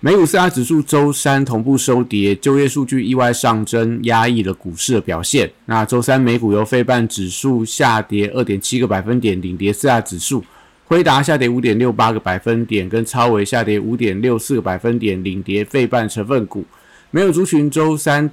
[0.00, 5.50] 美股四大指数周三同步收跌，就业数据意外上升，压抑了股市的表现。
[5.64, 10.44] 那周三美股由非半指数下跌二点七个百分点领跌四大指数，
[10.86, 16.64] 辉达下跌五点六八个百分点，跟超微下跌五点六四个百分点领跌费半成分股。
[17.10, 18.30] 没有族群周三。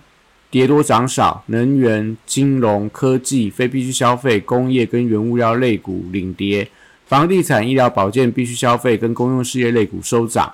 [0.51, 6.69] 跌多涨少，能源、金融科技、非必需消费、工业跟原物料类股领跌，
[7.07, 10.53] 房地产、医疗保健、必需消费跟公用事业类股收涨。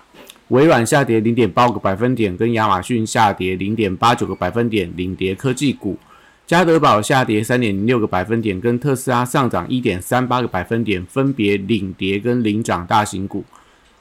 [0.52, 5.98] 微软下跌零点八个百分点，跟亚马逊下跌零点八九个百分点领跌科技股。
[6.46, 13.46] 加德堡下跌三点零六个百分点，跟特斯拉上涨一点三八个百分点分别领跌跟领涨大型股。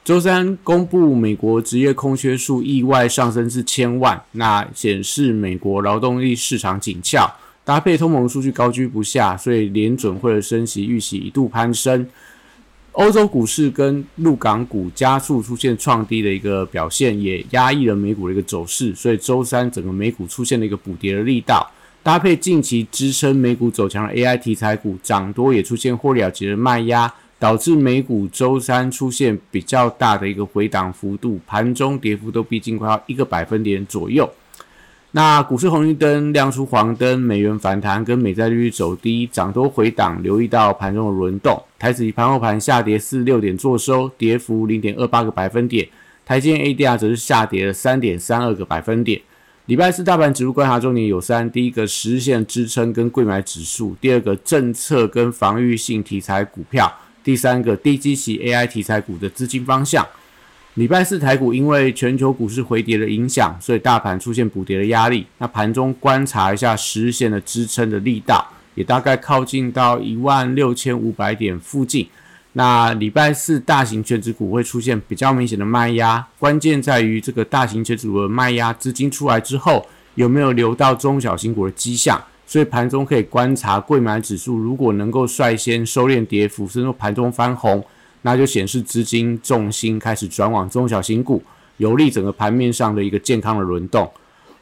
[0.03, 7.31] 周三公布美国职业空缺数意外上升至千万，那显示美国劳动力市场紧俏，
[7.63, 12.05] 搭配通膨数据高居不下，所以联准会的升息预期一度攀升。
[12.93, 21.71] 欧洲股市跟陆港股加速出现创低的一个表现，也压抑了美股的一个走势，所以周三整个美股出现了一个补跌的力道，
[22.03, 27.13] 搭配近期支撑美股走强的 AI 题材股涨多，也出现获利了结的卖压。
[27.39, 34.31] 导致美股周三出现比较大的一个回档幅度，盘中跌幅都逼近快要一个百分点左右。
[35.13, 41.61] 那股市红绿灯亮出黄灯，美元反弹跟美债利率走低，涨多回档，留意到盘中的轮动。
[41.77, 45.85] 台指盘后盘下跌四六点做收，跌幅零点二八个百分点。
[46.25, 49.19] 台积 ADR 则是下跌了三点三二个百分点。
[49.65, 56.89] 礼拜四大盘指数观察重点有三：第一个实现支撑跟贵买指数；第二个政策跟防御性题材股票。
[57.21, 60.07] 第三个低基期 AI 题材股的资金方向，
[60.75, 65.27] 礼拜四台股因为全球股市回跌的影响，所以大盘出现补跌的压力。
[65.39, 72.07] 那盘中观察一下十日线的支撑的力道，也大概靠近到一万六千五百点附近。
[72.53, 82.21] 那礼拜四大型全指股会出现比较明显的卖压，关键在于这个大型全指股的卖压资金出来之后，有没有流到中小型股的迹象。
[82.45, 87.81] 所以盘中可以观察贵买指数，如果能够率先收敛跌幅，甚至盘中翻红，
[88.21, 91.41] 那就显示资金重心开始转往中小型股，
[91.77, 94.09] 有利整个盘面上的一个健康的轮动。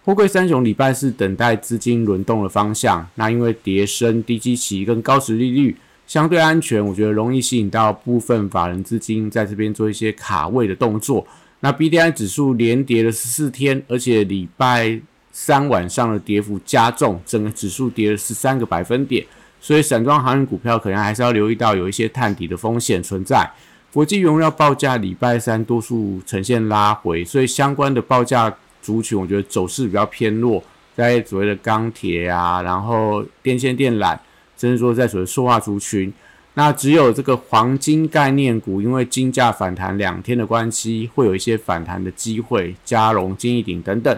[0.03, 5.75] 货柜三雄礼拜四等待资金轮动的方向，那因为跌升、低基期跟高值利率
[6.07, 11.25] 相对安全，我觉得容易吸引到部分法人资金在这边做一些卡位的动作。
[11.59, 14.99] 那 B D I 指数连跌了十四天，而且礼拜。
[15.31, 19.23] 三晚上的跌幅加重，整个指数跌了十三个百分点，
[19.61, 23.49] 所以散装航运股票可能还是要留意到有一些探底的风险存在。
[23.91, 30.63] 国际原料报价礼拜三多数呈现拉回，所以相关的报价族群，我觉得走势比较偏弱，
[30.95, 34.17] 在所谓的钢铁啊，然后电线电缆，
[34.57, 36.13] 甚至说在所谓塑化族群，
[36.53, 44.15] 那只有这个黄金概念股，因为金价反弹两天的关系，会有一些反弹的机会，加融、金一鼎等等。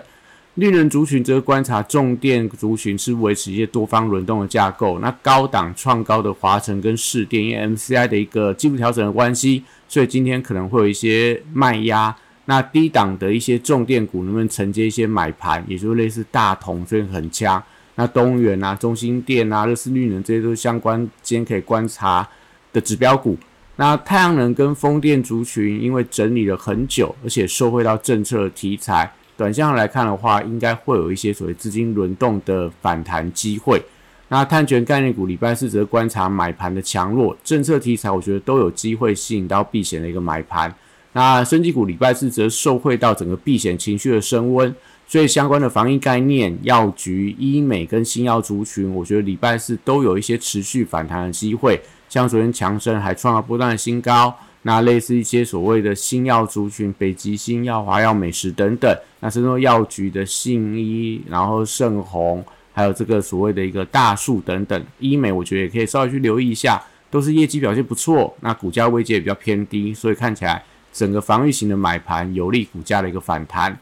[0.56, 5.00] 令人族群则观察重电族群是维持一些多方轮动的架构。
[5.00, 12.13] 那高档创高的华晨跟市电，因为 MCI 的一个技术调整的关系，所以今天可能会有一些卖压。
[12.45, 15.63] 那低档的一些重电股能不能承接一些买盘？
[15.69, 17.63] 也就是类似大同所以很强。
[17.95, 22.28] 那东元啊、中心电啊、热斯绿能这些都是相关今天可以观察
[22.73, 23.38] 的指标股。
[23.78, 29.09] 那太阳能跟风电族群因为整理了很久，而且受惠到政策题材。
[29.38, 33.81] 短线上来看的话，应该会有一些所谓资金轮动的反弹机会。
[34.28, 40.74] 那碳权概念股礼拜四则观察买盘的强弱，政策题材我觉得都有机会吸引到避险的一个买盘。
[41.14, 44.74] 那升级股礼拜四则受惠到整个避险情绪的升温，
[45.06, 51.81] 所以相关的防疫概念、药局、医美跟新药族群，我觉得礼拜四都有一些持续反弹的机会。
[52.07, 54.34] 像昨天强生还创了不断的新高。
[54.63, 66.80] 那类似一些所谓的新药族群，北极星药、华药、美食等等，那甚至药局的信医，然后盛虹，还有这个所谓的一个大树等等，医美我觉得也可以稍微去留意一下，
[67.10, 70.63] 都是业绩表现不错，那股价位阶也比较偏低，所以看起来
[70.94, 73.75] 整个防御型的买盘有利股价的一个反弹。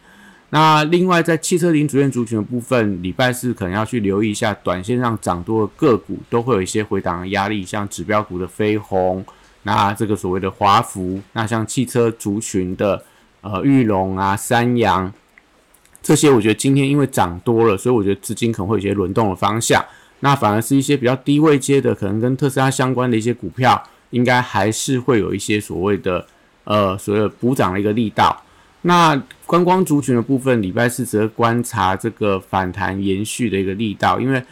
[0.51, 9.25] 那另外在汽车零组件族群的部分，礼拜四可能要去留意一下，短线上涨多的个股都会有一些回档的压力，像指标股的飞鸿。
[9.69, 13.03] 那这个所谓的华孚，那像汽车族群的
[13.41, 15.13] 呃玉龙啊、三洋，
[16.01, 19.85] 这些我觉得今天因为涨多了，所以我觉得资金可能会有些轮动的方向。
[20.21, 23.79] 那反而是一些比较低位阶的，可能跟特斯拉相关的一些股票，
[24.09, 26.25] 应该还是会有一些所谓的
[26.63, 28.41] 呃所谓的补涨的一个力道。
[28.81, 34.43] 那观光族群的部分，礼拜四则观察这个反弹延续的一个力道，因为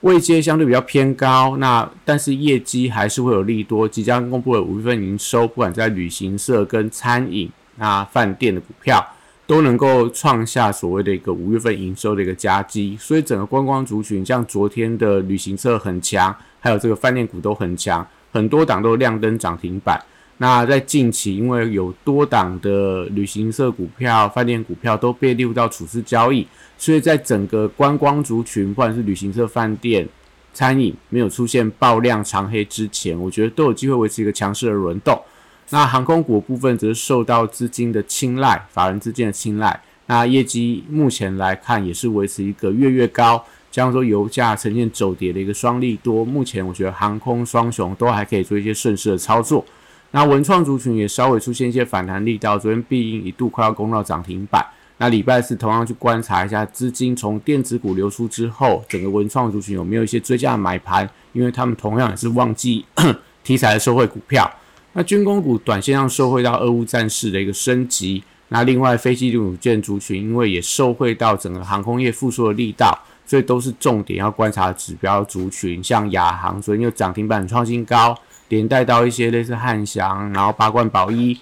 [0.00, 9.06] 位阶相对比较偏高，那但是业绩还是会有利多，即将公布的五月份营收，不管在旅行社跟餐饮、那饭店的股票，
[9.46, 20.00] 都能够创下所谓的一个五月份营收的一个佳绩，所以整个观光族群，像昨天的旅行社很强，还有这个饭店股都很强，很多档都亮灯涨停板。
[20.42, 26.46] 那在近期，因为有多档的旅行社股票、饭店股票都被列入到处置交易，
[26.78, 30.08] 所以在整个观光族群，不管是旅行社、饭店、
[30.54, 35.20] 餐饮没有出现爆量长黑之前，我觉得都有机会维持一个强势的轮动。
[35.68, 49.62] 那航空股部分则是受到资金的青睐、法人资金的青睐，那业绩目前来看也是维持一个月月高，加上说油价呈现走跌的一个双利多，目前我觉得航空双雄都还可以做一些顺势的操作。
[50.12, 54.64] 那文创族群也稍微出现一些反弹力道，昨天必应一度快要攻到涨停板。
[54.98, 61.08] 那礼拜四同样去观察一下资金从电子股流出之后，整个文创族群有没有一些追加买盘？
[61.32, 62.84] 因为他们同样也是旺季
[63.42, 64.50] 题材的受惠股票。
[64.92, 68.22] 那军工股短线上受惠到俄乌战事的一个升级。
[68.48, 72.92] 那另外飞机零件族群，因为也受惠到整个航空业复苏的力道，
[73.24, 75.82] 所以都是重点要观察指标族群。
[75.82, 78.14] 像亚航昨天又涨停板创新高。
[78.50, 81.38] 连带到一些类似汉翔，然后八冠宝一、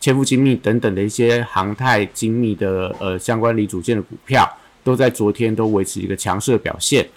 [0.00, 4.46] 千富精密等等的一些航太精密的呃相关锂组件的股票，
[4.84, 7.08] 都在昨天都维持一个强势的表现。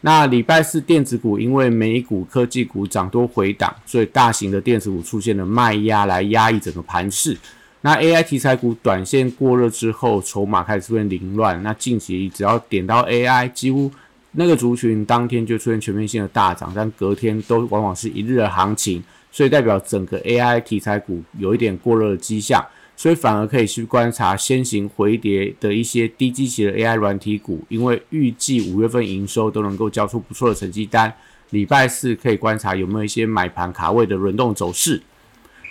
[0.00, 7.36] 那礼拜四电子股因为美股科技股涨多回档，所以大型的电子股出现了卖压来压抑整个盘势。
[7.82, 11.62] 那 AI 题材股短线过热之后，筹码开始出现凌乱。
[11.62, 13.90] 那近期只要点到 AI，几乎。
[14.32, 19.02] 那个族群当天就出现全面性的大涨，但隔天都往往是一日的行情，
[19.32, 22.64] 所以代表整个 AI 题材股有一点过热的迹象，
[22.94, 31.12] 所以反而可以去观察先行回跌的一些低基期的 AI 软体股，因为预计五月份营收都能够交出不错的成绩单。
[31.50, 35.02] 礼拜四可以观察有没有一些买盘卡位的轮动走势。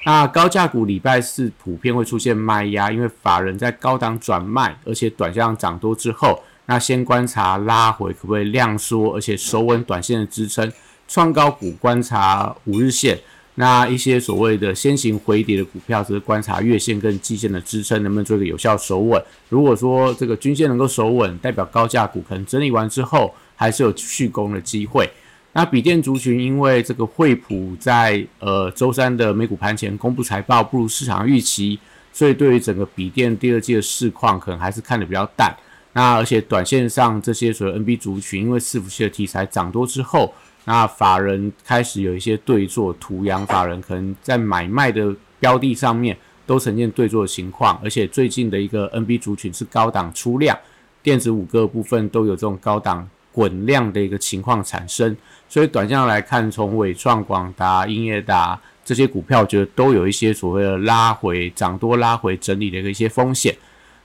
[0.04, 6.42] 那高价股礼拜四普遍会出现卖压，因为法人在高档转卖，而且短向涨多之后。
[6.68, 10.72] 那先观察拉回可不可以量缩，而且守稳短线的支撑。
[11.08, 13.18] 创高股观察五日线，
[13.56, 19.24] 那一些所谓的先行回跌的股票，则观察月线跟季线的支撑能不能做一个有效守稳。
[19.48, 25.10] 如果说这个均线能够守稳，代表高价股可能整理完之后还是有续攻的机会。
[25.54, 31.80] 那笔电族群因为这个惠普在呃周三的美股盘前公布财报不如市场预期，
[32.12, 35.56] 所以对于整个笔电第二季的市况可能还是看得比较淡。
[35.98, 40.32] 那而且短线上这些所谓 NB 族群，因为伺服器的题材涨多之后，
[40.66, 46.16] 那法人开始有一些对坐，土洋法人可能在买卖的标的上面
[46.46, 50.56] 都呈现对坐的情况，而且最近的一个 NB 族群是高档出量，
[51.02, 55.18] 电子五个部分都有这种高档滚量的一个情况产生，
[55.50, 63.56] 所以短线上来看，从伟创、广达、英业达这些股票，我觉得都有一些所谓的拉回涨多拉回整理的一个一些风险。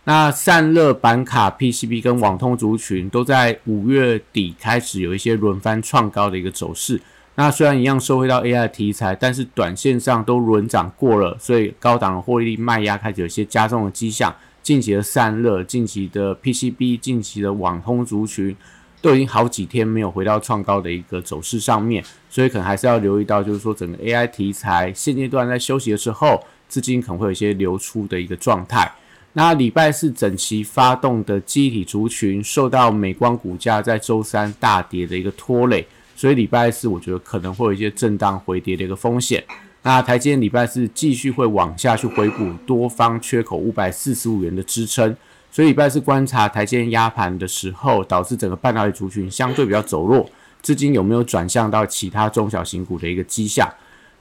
[0.05, 7.01] 那散热板卡、PCB 跟网通族群都在五月底开始有一些轮番创高的一个走势。
[7.37, 14.35] 那虽然一样收回到 AI 题材，但是短线上都轮涨过了，所以高档的获利卖压开始有一些加重的迹象。
[14.61, 18.57] 近期的散热、近期的 PCB、近期的网通族群
[19.01, 28.93] 都已经好几天没有回到创高的一个走势上面，所以可能还是要留意到，就是说整个 AI 题材现阶段在休息的时候，资金可能会有一些流出的一个状态。
[29.35, 39.43] 那礼拜四整期发动的机体族群受到美光股价在周三大跌的一个拖累，所以礼拜四我觉得可能会有一些震荡回跌的一个风险。
[39.85, 45.17] 那台积电礼拜四继续会往下去回补多方缺口五百四十五元的支撑，
[45.51, 50.29] 所以礼拜四观察台积电压盘的时候，导致整个半导体族群相对比较走弱，
[50.61, 53.67] 资金有没有转向到其他中小型股的一个迹象？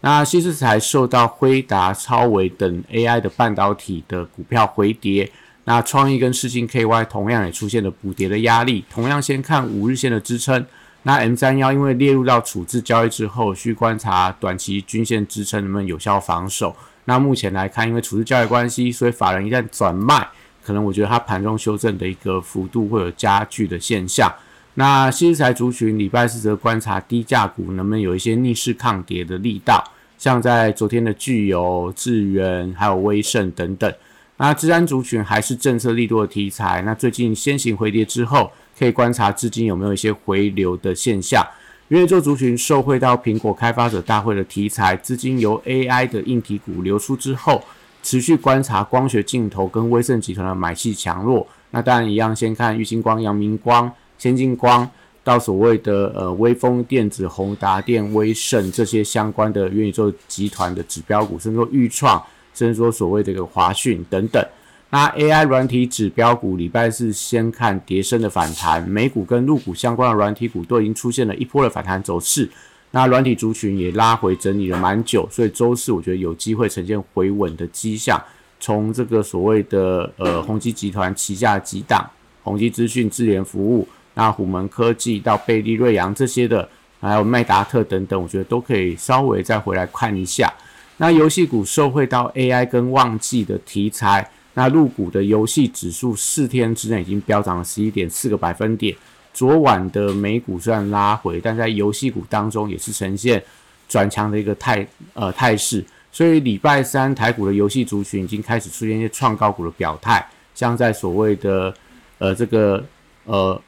[0.02, 5.32] 那西斯才受到辉达、超微等 AI 的半导体的股票回跌，
[5.66, 8.84] 那创意跟世星 KY 同样也出现了补跌的压力。
[8.92, 10.66] 同样先看五日线的支撑，
[11.04, 16.76] 那 M 三幺因为列入到处置交易之后，需观察短期均线支撑能不能有效防守。
[17.06, 20.28] 那目前来看，因为处置交易关系，所以法人一旦转卖，
[20.64, 24.34] 可能我觉得它盘中修正的一个幅度会有加剧的现象。
[24.76, 29.84] 那新材族群礼拜四则观察低价股能不能有一些逆势抗跌的力道，
[30.18, 33.94] 像在昨天的具有智源还有威盛等等。
[34.38, 36.82] 那治安族群还是政策力度的题材。
[36.84, 41.46] 那最近先行回跌之后，可以观察资金有没有一些回流的现象。
[41.90, 47.62] 元宇宙族群受惠到苹果开发者大会的题材，资金由 AI 的硬体股流出之后，
[48.02, 51.46] 持续观察光学镜头跟威盛集团的买气强弱。
[51.72, 54.88] 那当然一样，先看玉金光、阳明光、先进光，
[55.24, 62.24] 到所谓的呃微风电子、宏达电、威盛这些相关的元宇宙集团的指标股，甚至说预创，
[62.54, 64.46] 甚至说所谓的一个华讯等等。
[64.92, 72.48] 那 AI 软体指标股礼拜四先看跌升的反弹，美股跟陆股相关的软体股都已经出现了一波的反弹走势。
[72.92, 78.22] 那软体族群也拉回整理了蛮久，所以周四我觉得有机会呈现回稳的迹象。
[78.60, 82.08] 从这个所谓的呃宏基集团旗下几档，
[82.44, 86.68] 宏基资讯、智联服务，那虎门科技到贝利瑞阳这些的，
[87.00, 90.54] 还有麦达特等等，我觉得都可以稍微再回来看一下。
[90.98, 94.30] 那游戏股受惠到 AI 跟旺季的题材。
[94.54, 98.94] 那入股的游戏指数四天之内已经飙涨了十一点四个百分点。
[99.34, 103.42] 昨晚的美股虽然拉回，但在游戏股当中也是呈现
[103.88, 105.82] 转强的一个态呃态势。
[106.12, 111.74] 所以礼拜三台股的游戏族群已经开始出现一些创高股的表态，像在所谓的
[112.18, 112.84] 呃这个
[113.24, 113.60] 呃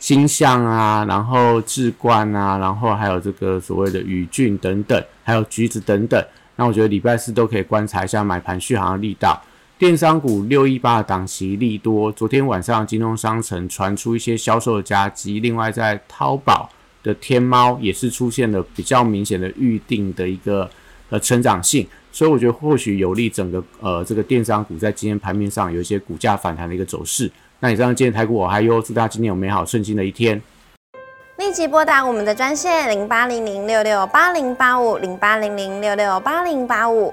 [0.00, 6.24] 星象啊，然后智冠啊，然后还有这个所谓的宇峻等等，还有橘子等等。
[6.56, 9.40] 那我觉得礼拜四都可以观察一下买盘续航的力道。
[9.78, 16.68] 电商股六一八的档期利多，昨天晚上京东商城传出一些销售的加急，另外在淘宝
[17.02, 20.68] 的天猫也是出现了比较明显的预定的一个
[21.08, 27.30] 呃成长性，所以我觉得或许有利整个呃这个电商股在今天盘面上有一些股价反弹的一个走势。
[27.60, 30.40] 那以上今天台股我还有祝大家今天有美好顺心的一天。
[31.36, 37.12] 立即拨打我们的专线零八零零六六八零八五零八零零六六八零八五。